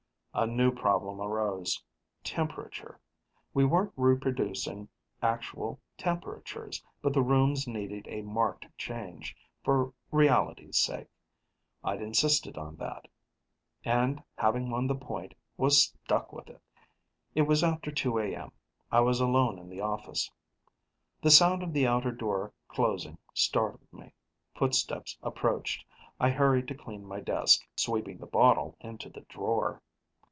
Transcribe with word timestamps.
A 0.33 0.47
new 0.47 0.71
problem 0.73 1.19
arose: 1.19 1.83
temperature. 2.23 3.01
We 3.53 3.65
weren't 3.65 3.91
reproducing 3.97 4.87
actual 5.21 5.81
temperatures, 5.97 6.81
but 7.01 7.11
the 7.13 7.21
rooms 7.21 7.67
needed 7.67 8.07
a 8.07 8.21
marked 8.21 8.65
change, 8.77 9.35
for 9.61 9.93
reality's 10.09 10.77
sake. 10.77 11.09
I'd 11.83 12.01
insisted 12.01 12.57
on 12.57 12.77
that, 12.77 13.09
and 13.83 14.23
having 14.37 14.69
won 14.69 14.87
the 14.87 14.95
point, 14.95 15.33
was 15.57 15.81
stuck 15.89 16.31
with 16.31 16.47
it. 16.49 16.61
It 17.35 17.41
was 17.41 17.61
after 17.61 17.91
2 17.91 18.19
A.M.; 18.19 18.53
I 18.89 19.01
was 19.01 19.19
alone 19.19 19.59
in 19.59 19.67
the 19.67 19.81
office. 19.81 20.31
The 21.21 21.29
sound 21.29 21.61
of 21.61 21.73
the 21.73 21.85
outer 21.87 22.13
door 22.13 22.53
closing 22.69 23.17
startled 23.33 23.91
me. 23.91 24.13
Footsteps 24.55 25.17
approached; 25.21 25.83
I 26.21 26.29
hurried 26.29 26.69
to 26.69 26.73
clean 26.73 27.05
my 27.05 27.19
desk, 27.19 27.67
sweeping 27.75 28.17
the 28.19 28.27
bottle 28.27 28.77
into 28.79 29.09
the 29.09 29.25
drawer. 29.27 29.81